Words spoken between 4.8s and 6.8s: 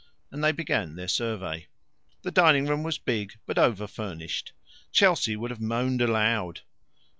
Chelsea would have moaned aloud.